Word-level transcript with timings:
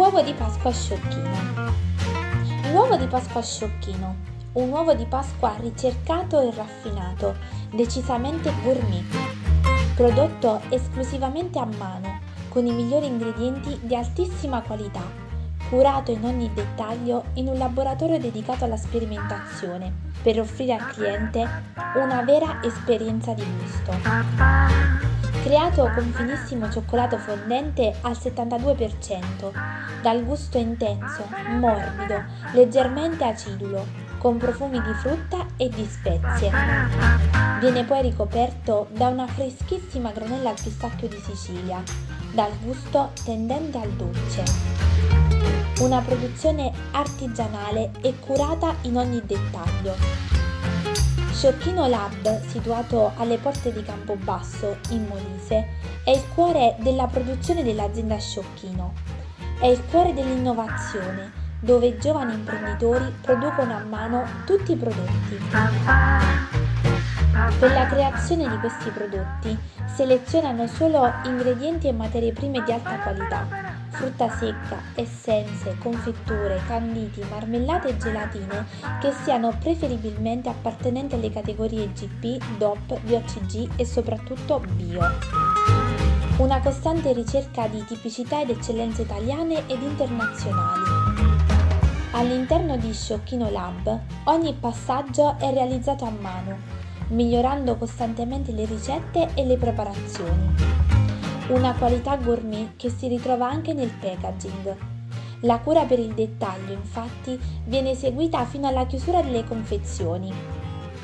Uovo 0.00 0.22
di 0.22 0.32
Pasqua 0.32 0.72
sciocchino. 0.72 1.74
L'uovo 2.72 2.96
di 2.96 3.06
Pasqua 3.06 3.42
sciocchino, 3.42 4.16
un 4.52 4.70
uovo 4.70 4.94
di 4.94 5.04
Pasqua 5.04 5.56
ricercato 5.60 6.40
e 6.40 6.50
raffinato, 6.56 7.36
decisamente 7.70 8.50
gourmet, 8.62 9.04
prodotto 9.94 10.62
esclusivamente 10.70 11.58
a 11.58 11.66
mano, 11.66 12.18
con 12.48 12.64
i 12.64 12.72
migliori 12.72 13.08
ingredienti 13.08 13.78
di 13.82 13.94
altissima 13.94 14.62
qualità, 14.62 15.02
curato 15.68 16.12
in 16.12 16.24
ogni 16.24 16.50
dettaglio 16.54 17.24
in 17.34 17.48
un 17.48 17.58
laboratorio 17.58 18.18
dedicato 18.18 18.64
alla 18.64 18.78
sperimentazione, 18.78 19.92
per 20.22 20.40
offrire 20.40 20.76
al 20.76 20.86
cliente 20.94 21.46
una 21.96 22.22
vera 22.22 22.62
esperienza 22.62 23.34
di 23.34 23.44
gusto 23.58 25.19
creato 25.42 25.90
con 25.94 26.12
finissimo 26.12 26.70
cioccolato 26.70 27.16
fondente 27.18 27.94
al 28.02 28.12
72%, 28.12 29.50
dal 30.02 30.24
gusto 30.24 30.58
intenso, 30.58 31.26
morbido, 31.58 32.24
leggermente 32.52 33.24
acidulo, 33.24 33.86
con 34.18 34.36
profumi 34.36 34.80
di 34.82 34.92
frutta 34.94 35.46
e 35.56 35.68
di 35.70 35.84
spezie. 35.84 36.50
Viene 37.58 37.84
poi 37.84 38.02
ricoperto 38.02 38.88
da 38.92 39.08
una 39.08 39.26
freschissima 39.26 40.10
granella 40.10 40.50
al 40.50 40.60
pistacchio 40.62 41.08
di 41.08 41.18
Sicilia, 41.18 41.82
dal 42.32 42.52
gusto 42.60 43.12
tendente 43.24 43.78
al 43.78 43.90
dolce. 43.90 44.42
Una 45.80 46.00
produzione 46.00 46.70
artigianale 46.90 47.92
e 48.02 48.18
curata 48.18 48.74
in 48.82 48.98
ogni 48.98 49.22
dettaglio 49.24 50.39
Sciocchino 51.40 51.88
Lab, 51.88 52.44
situato 52.48 53.12
alle 53.16 53.38
porte 53.38 53.72
di 53.72 53.82
Campobasso, 53.82 54.76
in 54.90 55.06
Molise, 55.06 55.68
è 56.04 56.10
il 56.10 56.22
cuore 56.34 56.76
della 56.80 57.06
produzione 57.06 57.62
dell'azienda 57.62 58.18
Sciocchino. 58.18 58.92
È 59.58 59.64
il 59.64 59.82
cuore 59.90 60.12
dell'innovazione, 60.12 61.32
dove 61.60 61.96
giovani 61.96 62.34
imprenditori 62.34 63.10
producono 63.22 63.74
a 63.74 63.82
mano 63.84 64.22
tutti 64.44 64.72
i 64.72 64.76
prodotti. 64.76 65.38
Per 67.58 67.72
la 67.72 67.86
creazione 67.86 68.46
di 68.46 68.58
questi 68.58 68.90
prodotti 68.90 69.58
selezionano 69.86 70.66
solo 70.66 71.10
ingredienti 71.24 71.88
e 71.88 71.92
materie 71.92 72.34
prime 72.34 72.62
di 72.62 72.70
alta 72.70 72.98
qualità 72.98 73.79
frutta 73.90 74.30
secca, 74.30 74.80
essenze, 74.94 75.76
confetture, 75.78 76.60
canditi, 76.66 77.22
marmellate 77.28 77.88
e 77.88 77.96
gelatine 77.96 78.66
che 79.00 79.12
siano 79.24 79.56
preferibilmente 79.58 80.48
appartenenti 80.48 81.14
alle 81.14 81.30
categorie 81.30 81.92
GP, 81.92 82.56
DOP, 82.56 83.00
VOCG 83.00 83.70
e 83.76 83.84
soprattutto 83.84 84.62
bio. 84.74 85.00
Una 86.38 86.60
costante 86.60 87.12
ricerca 87.12 87.66
di 87.66 87.84
tipicità 87.84 88.40
ed 88.40 88.50
eccellenze 88.50 89.02
italiane 89.02 89.66
ed 89.66 89.82
internazionali. 89.82 90.82
All'interno 92.12 92.76
di 92.76 92.92
Sciocchino 92.92 93.50
Lab 93.50 94.00
ogni 94.24 94.54
passaggio 94.54 95.36
è 95.38 95.52
realizzato 95.52 96.04
a 96.04 96.10
mano, 96.10 96.56
migliorando 97.08 97.76
costantemente 97.76 98.52
le 98.52 98.64
ricette 98.64 99.30
e 99.34 99.44
le 99.44 99.56
preparazioni 99.56 100.89
una 101.50 101.74
qualità 101.74 102.16
gourmet 102.16 102.76
che 102.76 102.90
si 102.90 103.08
ritrova 103.08 103.48
anche 103.48 103.72
nel 103.72 103.90
packaging. 103.90 104.76
La 105.40 105.58
cura 105.58 105.84
per 105.84 105.98
il 105.98 106.14
dettaglio, 106.14 106.72
infatti, 106.72 107.38
viene 107.64 107.90
eseguita 107.90 108.44
fino 108.44 108.68
alla 108.68 108.86
chiusura 108.86 109.20
delle 109.20 109.44
confezioni. 109.44 110.32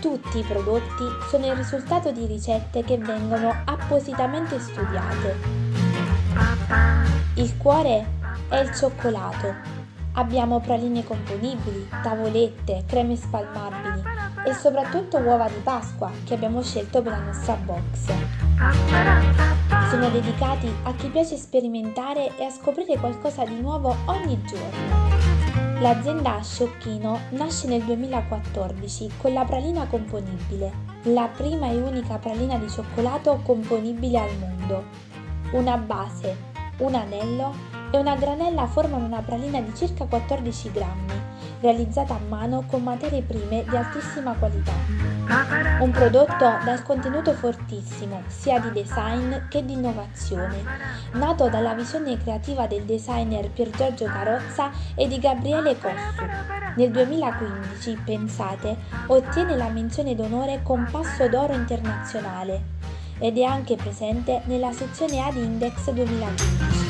Tutti 0.01 0.39
i 0.39 0.45
prodotti 0.45 1.05
sono 1.29 1.47
il 1.47 1.57
risultato 1.57 2.13
di 2.13 2.27
ricette 2.27 2.85
che 2.85 2.97
vengono 2.99 3.53
appositamente 3.65 4.61
studiate. 4.61 5.37
Il 7.35 7.57
cuore 7.57 8.07
è 8.49 8.59
il 8.59 8.73
cioccolato. 8.73 9.55
Abbiamo 10.13 10.61
praline 10.61 11.05
componibili, 11.05 11.89
tavolette, 12.03 12.85
creme 12.87 13.17
spalmabili 13.17 14.06
e 14.47 14.55
soprattutto 14.55 15.19
uova 15.19 15.49
di 15.49 15.61
Pasqua 15.63 16.11
che 16.25 16.35
abbiamo 16.35 16.63
scelto 16.63 17.03
per 17.03 17.13
la 17.13 17.21
nostra 17.21 17.55
box 17.55 18.13
sono 19.91 20.09
dedicati 20.09 20.71
a 20.85 20.95
chi 20.95 21.09
piace 21.09 21.37
sperimentare 21.37 22.37
e 22.37 22.45
a 22.45 22.51
scoprire 22.51 22.99
qualcosa 22.99 23.45
di 23.45 23.61
nuovo 23.61 23.95
ogni 24.07 24.41
giorno. 24.43 25.15
L'azienda 25.81 26.43
Sciocchino 26.43 27.21
nasce 27.31 27.67
nel 27.67 27.83
2014 27.83 29.11
con 29.19 29.33
la 29.33 29.45
pralina 29.45 29.87
componibile, 29.87 30.73
la 31.05 31.29
prima 31.35 31.71
e 31.71 31.77
unica 31.77 32.19
pralina 32.19 32.57
di 32.57 32.69
cioccolato 32.69 33.41
componibile 33.43 34.19
al 34.19 34.37
mondo. 34.39 34.85
Una 35.53 35.77
base, 35.77 36.37
un 36.79 36.95
anello 36.95 37.55
e 37.91 37.99
una 37.99 38.17
granella 38.17 38.67
formano 38.67 39.05
una 39.05 39.23
pralina 39.23 39.61
di 39.61 39.75
circa 39.75 40.07
14 40.07 40.71
grammi, 40.73 41.26
realizzata 41.61 42.15
a 42.15 42.21
mano 42.29 42.65
con 42.67 42.83
materie 42.83 43.23
prime 43.23 43.65
di 43.69 43.77
altissima 43.77 44.35
qualità. 44.35 44.73
Un 45.81 45.91
prodotto 45.91 46.59
dal 46.65 46.83
contenuto 46.83 47.33
fortissimo, 47.33 48.23
sia 48.29 48.59
di 48.61 48.71
design 48.71 49.35
che 49.49 49.65
di 49.65 49.73
innovazione, 49.73 50.63
nato 51.13 51.49
dalla 51.49 51.75
visione 51.75 52.17
creativa 52.19 52.67
del 52.67 52.85
designer 52.85 53.51
Pier 53.51 53.71
Giorgio 53.71 54.05
Carozza 54.05 54.71
e 54.95 55.09
di 55.09 55.19
Gabriele 55.19 55.77
Cossu. 55.79 56.25
Nel 56.77 56.91
2015, 56.91 58.03
pensate, 58.05 58.77
ottiene 59.07 59.57
la 59.57 59.69
menzione 59.69 60.15
d'onore 60.15 60.61
Compasso 60.63 61.29
d'Oro 61.29 61.55
Internazionale 61.55 62.75
ed 63.19 63.39
è 63.39 63.43
anche 63.43 63.77
presente 63.77 64.43
nella 64.45 64.73
sezione 64.73 65.21
Ad 65.21 65.37
Index 65.37 65.91
2015. 65.91 66.85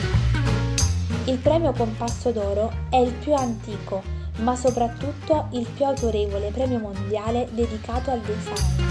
Il 1.27 1.39
premio 1.39 1.73
Compasso 1.73 2.31
d'Oro 2.31 2.73
è 2.91 2.97
il 2.97 3.13
più 3.13 3.33
antico 3.35 4.16
ma 4.37 4.57
soprattutto 4.57 5.49
il 5.53 5.67
più 5.67 5.85
autorevole 5.85 6.51
premio 6.51 6.79
mondiale 6.79 7.49
dedicato 7.53 8.11
al 8.11 8.21
design. 8.21 8.85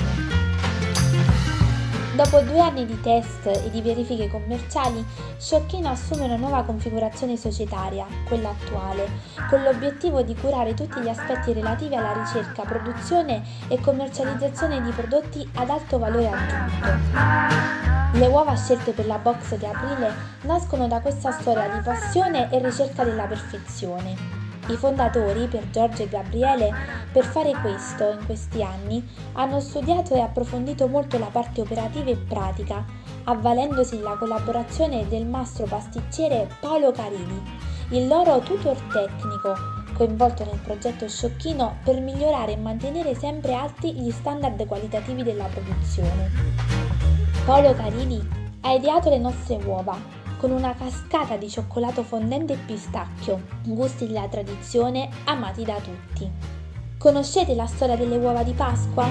Dopo 2.16 2.40
due 2.40 2.62
anni 2.62 2.86
di 2.86 3.02
test 3.02 3.46
e 3.46 3.70
di 3.70 3.82
verifiche 3.82 4.30
commerciali, 4.30 5.06
Sciocchino 5.38 5.90
assume 5.90 6.24
una 6.24 6.38
nuova 6.38 6.64
configurazione 6.64 7.36
societaria, 7.36 8.06
quella 8.26 8.52
attuale, 8.52 9.10
con 9.50 9.62
l'obiettivo 9.62 10.22
di 10.22 10.34
curare 10.34 10.74
tutti 10.76 11.02
gli 11.02 11.10
aspetti 11.10 11.52
relativi 11.52 11.94
alla 11.94 12.14
ricerca, 12.14 12.64
produzione 12.64 13.44
e 13.68 13.82
commercializzazione 13.82 14.82
di 14.82 14.92
prodotti 14.92 15.46
ad 15.56 15.70
alto 15.70 16.00
valore 16.00 16.30
aggiunto. 16.30 18.18
Le 18.18 18.28
uova 18.28 18.56
scelte 18.56 18.94
per 18.94 19.08
la 19.08 19.18
box 19.18 19.58
di 19.58 19.66
aprile 19.66 20.14
nascono 20.44 20.88
da 20.88 21.02
questa 21.02 21.32
storia 21.32 21.68
di 21.68 21.82
passione 21.84 22.50
e 22.50 22.60
ricerca 22.60 23.04
della 23.04 23.26
perfezione. 23.26 24.45
I 24.68 24.76
fondatori, 24.78 25.48
per 25.48 25.70
Giorgio 25.70 26.04
e 26.04 26.10
Gabriele, 26.10 26.72
per 27.12 27.24
fare 27.24 27.52
questo 27.62 28.10
in 28.10 28.26
questi 28.26 28.64
anni, 28.64 29.08
hanno 29.34 29.60
studiato 29.60 30.16
e 30.16 30.22
approfondito 30.22 30.88
molto 30.88 31.20
la 31.20 31.30
parte 31.32 31.62
operativa 31.62 32.10
e 32.10 32.16
pratica, 32.18 32.84
avvalendosi 33.26 33.98
della 33.98 34.16
collaborazione 34.16 35.08
del 35.08 35.28
mastro 35.28 35.66
pasticcere 35.66 36.50
Paolo 36.60 36.92
Carini, 36.92 37.42
il 37.90 38.08
loro 38.08 38.40
tutor 38.40 38.76
tecnico, 38.92 39.56
coinvolto 39.94 40.44
nel 40.44 40.60
progetto 40.60 41.08
Sciocchino 41.08 41.78
per 41.84 42.00
migliorare 42.02 42.54
e 42.54 42.58
mantenere 42.58 43.14
sempre 43.16 43.54
alti 43.54 43.94
gli 43.94 44.10
standard 44.10 44.66
qualitativi 44.66 45.22
della 45.22 45.46
produzione. 45.46 46.32
Paolo 47.46 47.74
Carini 47.76 48.28
ha 48.62 48.74
ideato 48.74 49.10
le 49.10 49.20
nostre 49.20 49.58
uova, 49.64 50.15
con 50.38 50.52
una 50.52 50.74
cascata 50.74 51.38
di 51.38 51.50
cioccolato 51.50 52.04
fondente 52.04 52.54
e 52.54 52.58
pistacchio, 52.58 53.42
gusti 53.64 54.08
della 54.08 54.28
tradizione 54.28 55.10
amati 55.26 55.64
da 55.64 55.76
tutti. 55.76 56.30
Conoscete 56.98 57.56
la 57.56 57.66
storia 57.66 57.96
delle 57.96 58.18
uova 58.18 58.44
di 58.44 58.54
Pasqua? 58.54 59.08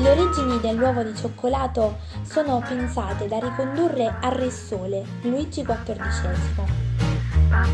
Le 0.00 0.10
origini 0.10 0.58
dell'uovo 0.60 1.02
di 1.02 1.14
cioccolato 1.14 1.98
sono 2.22 2.62
pensate 2.66 3.28
da 3.28 3.38
ricondurre 3.38 4.16
al 4.20 4.32
Re 4.32 4.50
Sole, 4.50 5.04
Luigi 5.22 5.62
XIV. 5.62 6.88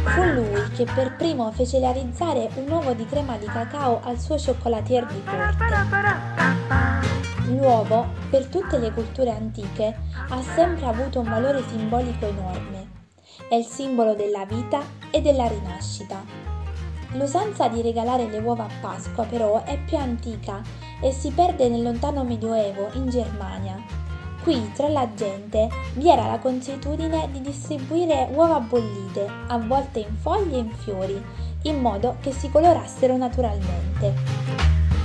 Fu 0.04 0.22
lui 0.22 0.70
che 0.74 0.86
per 0.92 1.16
primo 1.16 1.52
fece 1.52 1.78
realizzare 1.78 2.48
un 2.54 2.70
uovo 2.70 2.94
di 2.94 3.06
crema 3.06 3.36
di 3.36 3.46
cacao 3.46 4.00
al 4.02 4.18
suo 4.18 4.38
cioccolatier 4.38 5.06
di 5.06 5.22
corte. 5.24 6.85
L'uovo, 7.66 8.06
per 8.30 8.46
tutte 8.46 8.78
le 8.78 8.92
culture 8.92 9.28
antiche, 9.32 9.92
ha 10.28 10.40
sempre 10.40 10.86
avuto 10.86 11.18
un 11.18 11.28
valore 11.28 11.64
simbolico 11.66 12.24
enorme. 12.26 12.90
È 13.48 13.56
il 13.56 13.64
simbolo 13.64 14.14
della 14.14 14.44
vita 14.44 14.80
e 15.10 15.20
della 15.20 15.48
rinascita. 15.48 16.22
L'usanza 17.14 17.66
di 17.66 17.82
regalare 17.82 18.28
le 18.28 18.38
uova 18.38 18.66
a 18.66 18.70
Pasqua 18.80 19.24
però 19.24 19.64
è 19.64 19.80
più 19.84 19.96
antica 19.96 20.62
e 21.02 21.10
si 21.10 21.32
perde 21.32 21.68
nel 21.68 21.82
lontano 21.82 22.22
Medioevo 22.22 22.90
in 22.92 23.08
Germania. 23.08 23.82
Qui, 24.44 24.70
tra 24.72 24.88
la 24.88 25.12
gente, 25.16 25.68
vi 25.94 26.08
era 26.08 26.28
la 26.28 26.38
consuetudine 26.38 27.28
di 27.32 27.40
distribuire 27.40 28.28
uova 28.30 28.60
bollite, 28.60 29.28
avvolte 29.48 29.98
in 29.98 30.14
foglie 30.14 30.58
e 30.58 30.60
in 30.60 30.70
fiori, 30.70 31.20
in 31.62 31.80
modo 31.80 32.18
che 32.20 32.30
si 32.30 32.48
colorassero 32.48 33.16
naturalmente. 33.16 34.45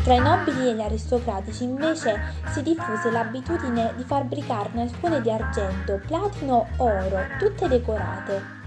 Tra 0.03 0.15
i 0.15 0.19
nobili 0.19 0.67
e 0.67 0.73
gli 0.73 0.81
aristocratici 0.81 1.63
invece 1.63 2.19
si 2.51 2.63
diffuse 2.63 3.11
l'abitudine 3.11 3.93
di 3.95 4.03
fabbricarne 4.03 4.81
alcune 4.81 5.21
di 5.21 5.29
argento, 5.29 6.01
platino 6.07 6.67
o 6.77 6.85
oro, 6.85 7.19
tutte 7.37 7.67
decorate. 7.67 8.59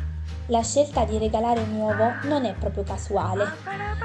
La 0.46 0.62
scelta 0.62 1.04
di 1.04 1.19
regalare 1.19 1.60
un 1.60 1.75
uovo 1.75 2.12
non 2.25 2.44
è 2.44 2.54
proprio 2.54 2.84
casuale. 2.84 3.46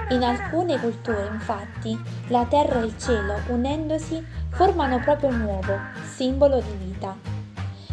In 0.10 0.24
alcune 0.24 0.80
culture, 0.80 1.30
infatti, 1.32 1.96
la 2.30 2.46
terra 2.46 2.82
e 2.82 2.86
il 2.86 2.98
cielo, 2.98 3.36
unendosi, 3.50 4.26
formano 4.50 5.00
proprio 5.00 5.30
un 5.30 5.42
uovo, 5.42 5.78
simbolo 6.16 6.60
di 6.60 6.86
vita. 6.86 7.16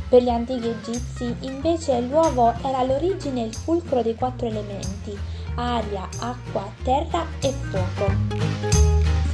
Per 0.09 0.23
gli 0.23 0.31
antichi 0.31 0.69
egizi, 0.69 1.37
invece, 1.41 2.01
l'uovo 2.01 2.55
era 2.65 2.83
l'origine 2.85 3.43
e 3.43 3.47
il 3.47 3.55
fulcro 3.55 4.01
dei 4.01 4.15
quattro 4.15 4.47
elementi, 4.47 5.19
aria, 5.57 6.09
acqua, 6.21 6.71
terra 6.83 7.27
e 7.41 7.51
fuoco. 7.51 8.06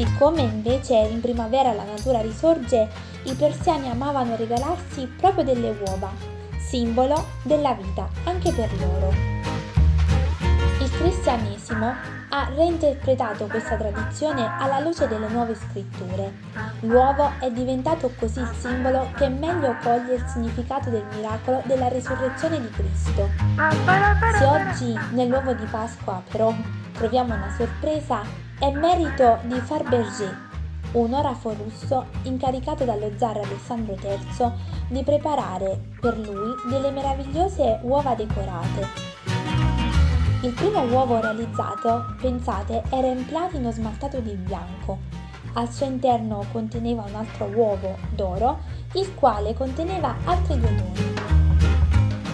Siccome 0.03 0.41
invece 0.41 0.97
in 0.97 1.21
primavera 1.21 1.73
la 1.73 1.85
natura 1.85 2.21
risorge, 2.21 2.89
i 3.23 3.35
persiani 3.35 3.89
amavano 3.89 4.35
regalarsi 4.35 5.07
proprio 5.07 5.45
delle 5.45 5.77
uova, 5.87 6.11
simbolo 6.59 7.25
della 7.43 7.73
vita 7.75 8.09
anche 8.25 8.51
per 8.51 8.69
loro. 8.81 9.13
Il 10.81 10.91
cristianesimo 10.91 11.95
ha 12.31 12.49
reinterpretato 12.53 13.47
questa 13.47 13.77
tradizione 13.77 14.45
alla 14.59 14.81
luce 14.81 15.07
delle 15.07 15.29
nuove 15.29 15.55
scritture. 15.55 16.33
L'uovo 16.81 17.35
è 17.39 17.49
diventato 17.53 18.11
così 18.19 18.41
il 18.41 18.53
simbolo 18.59 19.09
che 19.17 19.29
meglio 19.29 19.77
coglie 19.85 20.15
il 20.15 20.25
significato 20.27 20.91
del 20.91 21.05
miracolo 21.15 21.63
della 21.65 21.87
risurrezione 21.87 22.61
di 22.61 22.71
Cristo. 22.71 23.29
Se 24.37 24.45
oggi 24.45 24.99
nell'uovo 25.13 25.53
di 25.53 25.65
Pasqua 25.67 26.21
però 26.29 26.53
troviamo 26.93 27.35
una 27.35 27.55
sorpresa, 27.57 28.42
è 28.63 28.71
merito 28.71 29.41
di 29.43 29.59
Farberger, 29.59 30.39
un 30.93 31.13
orafo 31.15 31.53
russo 31.53 32.07
incaricato 32.23 32.85
dallo 32.85 33.11
zar 33.17 33.39
Alessandro 33.39 33.97
III 34.01 34.53
di 34.87 35.03
preparare 35.03 35.89
per 36.01 36.17
lui 36.17 36.55
delle 36.71 36.93
meravigliose 36.93 37.81
uova 37.83 38.15
decorate. 38.15 38.87
Il 40.43 40.53
primo 40.53 40.81
uovo 40.83 41.21
realizzato, 41.21 42.15
pensate, 42.21 42.85
era 42.91 43.09
in 43.09 43.27
platino 43.27 43.73
smaltato 43.73 44.21
di 44.21 44.37
bianco. 44.37 44.99
Al 45.55 45.69
suo 45.69 45.87
interno 45.87 46.45
conteneva 46.53 47.03
un 47.03 47.17
altro 47.17 47.47
uovo 47.47 47.97
d'oro, 48.15 48.61
il 48.93 49.13
quale 49.17 49.55
conteneva 49.55 50.15
altri 50.25 50.61
due 50.61 50.75
toni. 50.77 51.15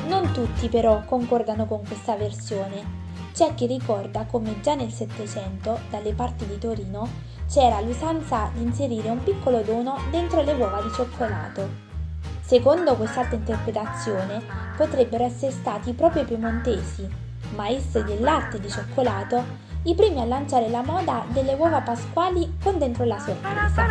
Non 0.08 0.30
tutti 0.32 0.68
però 0.68 1.02
concordano 1.06 1.64
con 1.64 1.80
questa 1.86 2.16
versione. 2.16 3.07
C'è 3.32 3.54
chi 3.54 3.66
ricorda 3.66 4.24
come 4.24 4.60
già 4.60 4.74
nel 4.74 4.90
Settecento, 4.90 5.78
dalle 5.90 6.12
parti 6.12 6.46
di 6.46 6.58
Torino, 6.58 7.08
c'era 7.48 7.80
l'usanza 7.80 8.50
di 8.52 8.62
inserire 8.62 9.08
un 9.08 9.22
piccolo 9.22 9.62
dono 9.62 9.96
dentro 10.10 10.42
le 10.42 10.52
uova 10.52 10.82
di 10.82 10.90
cioccolato. 10.92 11.86
Secondo 12.40 12.96
quest'altra 12.96 13.36
interpretazione, 13.36 14.42
potrebbero 14.76 15.24
essere 15.24 15.52
stati 15.52 15.92
proprio 15.92 16.22
i 16.22 16.26
piemontesi, 16.26 17.08
maestri 17.54 18.04
dell'arte 18.04 18.58
di 18.60 18.68
cioccolato, 18.68 19.66
i 19.84 19.94
primi 19.94 20.20
a 20.20 20.24
lanciare 20.24 20.68
la 20.68 20.82
moda 20.82 21.24
delle 21.28 21.54
uova 21.54 21.80
pasquali 21.80 22.56
con 22.62 22.78
dentro 22.78 23.04
la 23.04 23.18
sorpresa. 23.18 23.86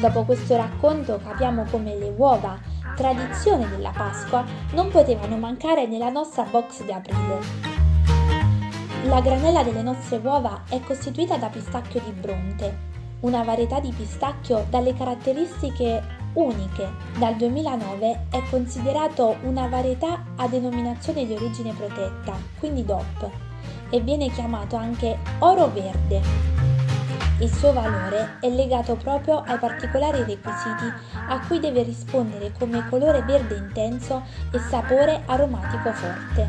Dopo 0.00 0.24
questo 0.24 0.56
racconto 0.56 1.20
capiamo 1.22 1.64
come 1.70 1.96
le 1.96 2.12
uova, 2.16 2.58
tradizione 3.00 3.66
della 3.70 3.92
Pasqua, 3.96 4.44
non 4.72 4.90
potevano 4.90 5.38
mancare 5.38 5.86
nella 5.86 6.10
nostra 6.10 6.42
box 6.42 6.84
di 6.84 6.92
aprile. 6.92 7.38
La 9.04 9.22
granella 9.22 9.62
delle 9.62 9.80
nostre 9.80 10.20
uova 10.22 10.64
è 10.68 10.78
costituita 10.80 11.38
da 11.38 11.46
pistacchio 11.46 12.02
di 12.04 12.10
Bronte, 12.12 12.88
una 13.20 13.42
varietà 13.42 13.80
di 13.80 13.90
pistacchio 13.90 14.66
dalle 14.68 14.92
caratteristiche 14.92 16.02
uniche. 16.34 16.90
Dal 17.16 17.36
2009 17.36 18.26
è 18.28 18.42
considerato 18.50 19.36
una 19.44 19.66
varietà 19.66 20.22
a 20.36 20.46
denominazione 20.46 21.24
di 21.24 21.32
origine 21.32 21.72
protetta, 21.72 22.36
quindi 22.58 22.84
DOP, 22.84 23.30
e 23.88 24.00
viene 24.00 24.28
chiamato 24.28 24.76
anche 24.76 25.16
oro 25.38 25.68
verde. 25.68 26.59
Il 27.40 27.50
suo 27.50 27.72
valore 27.72 28.36
è 28.40 28.50
legato 28.50 28.96
proprio 28.96 29.38
ai 29.40 29.56
particolari 29.56 30.18
requisiti 30.18 30.92
a 31.26 31.40
cui 31.46 31.58
deve 31.58 31.82
rispondere 31.82 32.52
come 32.58 32.86
colore 32.90 33.22
verde 33.22 33.56
intenso 33.56 34.22
e 34.52 34.58
sapore 34.58 35.22
aromatico 35.24 35.90
forte. 35.90 36.48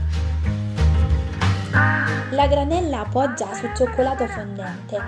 La 2.31 2.45
granella 2.47 3.01
appoggia 3.01 3.53
sul 3.53 3.73
cioccolato 3.73 4.27
fondente. 4.27 5.01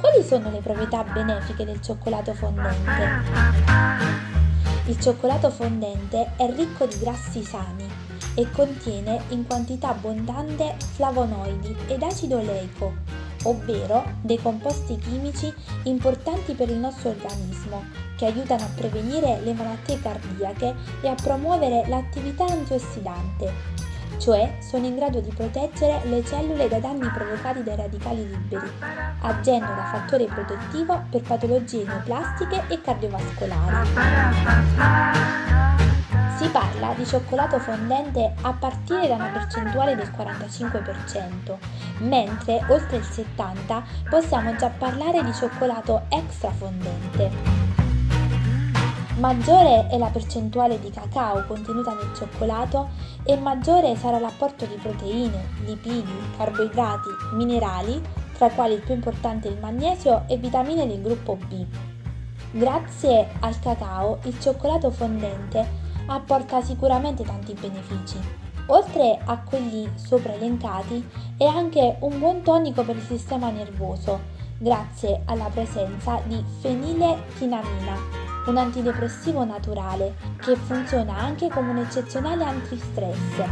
Quali 0.00 0.24
sono 0.24 0.50
le 0.50 0.58
proprietà 0.58 1.04
benefiche 1.04 1.64
del 1.64 1.80
cioccolato 1.80 2.34
fondente? 2.34 3.08
Il 4.86 5.00
cioccolato 5.00 5.50
fondente 5.50 6.32
è 6.36 6.52
ricco 6.52 6.84
di 6.86 6.98
grassi 6.98 7.44
sani 7.44 7.88
e 8.34 8.50
contiene 8.50 9.20
in 9.28 9.46
quantità 9.46 9.90
abbondante 9.90 10.74
flavonoidi 10.94 11.76
ed 11.86 12.02
acido 12.02 12.38
oleico, 12.38 12.92
ovvero 13.48 14.04
dei 14.20 14.40
composti 14.40 14.98
chimici 14.98 15.52
importanti 15.84 16.54
per 16.54 16.70
il 16.70 16.76
nostro 16.76 17.10
organismo, 17.10 17.84
che 18.16 18.26
aiutano 18.26 18.64
a 18.64 18.70
prevenire 18.74 19.40
le 19.42 19.52
malattie 19.52 20.00
cardiache 20.00 20.74
e 21.02 21.08
a 21.08 21.14
promuovere 21.14 21.86
l'attività 21.88 22.46
antiossidante 22.46 23.86
cioè 24.18 24.58
sono 24.60 24.86
in 24.86 24.96
grado 24.96 25.20
di 25.20 25.30
proteggere 25.30 26.00
le 26.04 26.24
cellule 26.24 26.68
da 26.68 26.78
danni 26.78 27.06
provocati 27.08 27.62
dai 27.62 27.76
radicali 27.76 28.26
liberi, 28.26 28.66
agendo 29.20 29.66
da 29.66 29.90
fattore 29.92 30.24
protettivo 30.24 31.04
per 31.10 31.20
patologie 31.22 31.84
neoplastiche 31.84 32.62
e 32.68 32.80
cardiovascolari. 32.80 35.74
Si 36.36 36.48
parla 36.50 36.92
di 36.92 37.06
cioccolato 37.06 37.58
fondente 37.58 38.34
a 38.42 38.52
partire 38.52 39.08
da 39.08 39.14
una 39.14 39.28
percentuale 39.28 39.96
del 39.96 40.12
45%, 40.14 41.56
mentre 42.00 42.62
oltre 42.68 42.98
il 42.98 43.02
70% 43.02 43.82
possiamo 44.10 44.54
già 44.54 44.68
parlare 44.68 45.24
di 45.24 45.32
cioccolato 45.32 46.02
extra 46.10 46.50
fondente. 46.50 47.30
Maggiore 49.18 49.86
è 49.86 49.96
la 49.96 50.08
percentuale 50.08 50.78
di 50.78 50.90
cacao 50.90 51.42
contenuta 51.46 51.94
nel 51.94 52.14
cioccolato 52.14 52.90
e 53.24 53.34
maggiore 53.38 53.96
sarà 53.96 54.18
l'apporto 54.18 54.66
di 54.66 54.74
proteine, 54.74 55.48
lipidi, 55.64 56.34
carboidrati, 56.36 57.08
minerali, 57.32 57.98
tra 58.36 58.48
i 58.48 58.54
quali 58.54 58.74
il 58.74 58.82
più 58.82 58.92
importante 58.92 59.48
è 59.48 59.52
il 59.52 59.58
magnesio 59.58 60.24
e 60.28 60.36
vitamine 60.36 60.86
del 60.86 61.00
gruppo 61.00 61.38
B. 61.48 61.64
Grazie 62.50 63.28
al 63.40 63.58
cacao 63.58 64.18
il 64.24 64.38
cioccolato 64.38 64.90
fondente 64.90 65.84
apporta 66.06 66.62
sicuramente 66.62 67.24
tanti 67.24 67.54
benefici. 67.54 68.18
Oltre 68.66 69.18
a 69.24 69.38
quelli 69.38 69.88
sopra 69.94 70.34
elencati, 70.34 71.06
è 71.36 71.44
anche 71.44 71.96
un 72.00 72.18
buon 72.18 72.42
tonico 72.42 72.82
per 72.82 72.96
il 72.96 73.02
sistema 73.02 73.50
nervoso, 73.50 74.34
grazie 74.58 75.22
alla 75.26 75.48
presenza 75.52 76.20
di 76.24 76.42
feniletinamina, 76.60 77.96
un 78.46 78.56
antidepressivo 78.56 79.44
naturale 79.44 80.14
che 80.38 80.56
funziona 80.56 81.16
anche 81.16 81.48
come 81.48 81.70
un 81.70 81.78
eccezionale 81.78 82.44
antistress. 82.44 83.44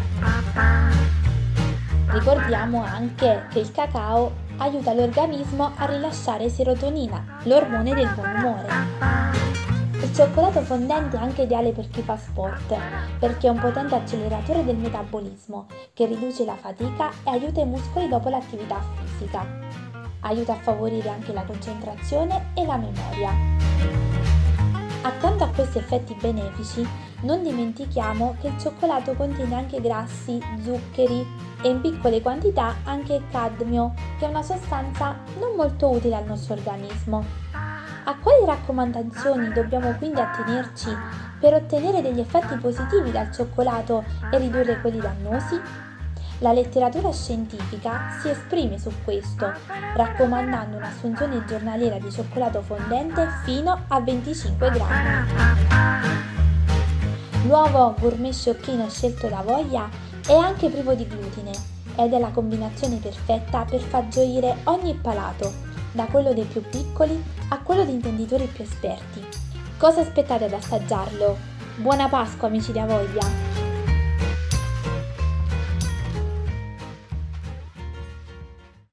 Ricordiamo 2.07 2.83
anche 2.83 3.47
che 3.51 3.59
il 3.61 3.73
cacao 3.73 4.33
aiuta 4.59 4.93
l'organismo 4.95 5.73
a 5.77 5.85
rilasciare 5.87 6.49
serotonina, 6.49 7.41
l'ormone 7.45 7.95
del 7.95 8.13
buon 8.15 8.35
umore. 8.37 9.44
Il 10.05 10.15
cioccolato 10.15 10.61
fondente 10.61 11.17
è 11.17 11.21
anche 11.21 11.43
ideale 11.45 11.73
per 11.73 11.89
chi 11.89 12.03
fa 12.03 12.19
sport, 12.19 12.77
perché 13.19 13.47
è 13.47 13.51
un 13.51 13.59
potente 13.59 13.95
acceleratore 13.95 14.63
del 14.63 14.77
metabolismo 14.77 15.67
che 15.95 16.05
riduce 16.05 16.45
la 16.45 16.57
fatica 16.57 17.09
e 17.25 17.31
aiuta 17.31 17.63
i 17.63 17.65
muscoli 17.65 18.07
dopo 18.07 18.29
l'attività 18.29 18.85
fisica. 19.03 19.47
Aiuta 20.21 20.53
a 20.53 20.57
favorire 20.57 21.09
anche 21.09 21.33
la 21.33 21.43
concentrazione 21.45 22.51
e 22.53 22.67
la 22.67 22.77
memoria. 22.77 23.31
Accanto 25.01 25.45
a 25.45 25.49
questi 25.49 25.79
effetti 25.79 26.15
benefici, 26.21 26.87
non 27.23 27.43
dimentichiamo 27.43 28.37
che 28.43 28.49
il 28.49 28.61
cioccolato 28.61 29.15
contiene 29.15 29.55
anche 29.55 29.81
grassi, 29.81 30.39
zuccheri 30.63 31.27
e 31.63 31.69
in 31.71 31.81
piccole 31.81 32.21
quantità 32.21 32.75
anche 32.85 33.23
cadmio, 33.31 33.95
che 34.19 34.27
è 34.27 34.29
una 34.29 34.43
sostanza 34.43 35.17
non 35.39 35.57
molto 35.57 35.89
utile 35.89 36.17
al 36.17 36.27
nostro 36.27 36.53
organismo. 36.53 37.44
A 38.07 38.17
quali 38.17 38.45
raccomandazioni 38.45 39.49
dobbiamo 39.49 39.93
quindi 39.93 40.21
attenerci 40.21 40.95
per 41.41 41.55
ottenere 41.55 42.03
degli 42.03 42.21
effetti 42.21 42.55
positivi 42.57 43.11
dal 43.11 43.33
cioccolato 43.33 44.05
e 44.31 44.37
ridurre 44.37 44.79
quelli 44.83 44.99
dannosi? 44.99 45.59
La 46.41 46.53
letteratura 46.53 47.11
scientifica 47.13 48.11
si 48.21 48.29
esprime 48.29 48.79
su 48.79 48.91
questo, 49.05 49.51
raccomandando 49.95 50.77
un'assunzione 50.77 51.47
giornaliera 51.47 51.99
di 51.99 52.11
cioccolato 52.13 52.61
fondente 52.61 53.27
fino 53.43 53.85
a 53.89 54.01
25 54.01 54.71
grammi. 54.71 55.33
L'uovo 57.47 57.95
gourmet 57.99 58.35
sciocchino 58.35 58.91
scelto 58.91 59.29
da 59.29 59.41
voglia 59.41 59.89
è 60.27 60.35
anche 60.35 60.69
privo 60.69 60.93
di 60.93 61.07
glutine 61.07 61.53
ed 61.97 62.13
è 62.13 62.19
la 62.19 62.31
combinazione 62.31 62.97
perfetta 62.97 63.65
per 63.65 63.81
far 63.81 64.09
gioire 64.09 64.57
ogni 64.65 64.95
palato, 64.95 65.64
da 65.95 66.07
quello 66.07 66.35
dei 66.35 66.45
più 66.45 66.61
piccoli 66.61 67.23
a 67.49 67.59
quello 67.61 67.85
di 67.85 67.93
intenditori 67.93 68.47
più 68.47 68.65
esperti. 68.65 69.25
Cosa 69.79 70.01
aspettate 70.01 70.45
ad 70.45 70.53
assaggiarlo? 70.53 71.39
Buona 71.77 72.09
Pasqua 72.09 72.49
amici 72.49 72.73
da 72.73 72.85
voglia! 72.85 73.54